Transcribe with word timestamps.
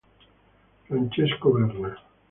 Francesco 0.87 1.51
Berna 1.53 1.91